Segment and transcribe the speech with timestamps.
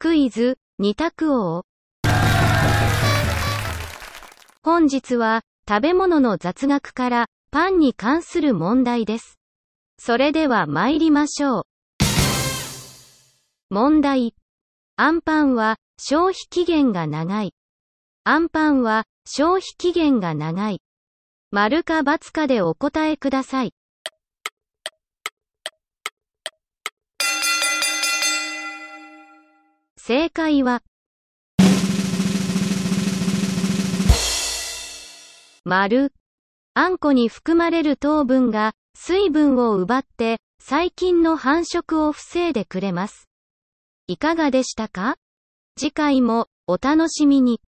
[0.00, 1.64] クイズ、二択王。
[4.62, 9.40] 本日は、食べ物の雑学から、パンに関する問題です。
[9.98, 11.64] それでは参りましょう。
[13.70, 14.36] 問題。
[14.94, 17.52] アンパンは、消費期限が長い。
[18.22, 20.80] アンパンは、消費期限が長い。
[21.50, 23.72] 丸か×かでお答えください。
[30.08, 30.82] 正解は、
[35.66, 36.14] 丸。
[36.72, 43.28] あんこに含まれる糖分が水分を奪って細菌の繁殖を防いでくれます。
[44.06, 45.16] いかがでしたか？
[45.78, 47.60] 次回もお楽しみに。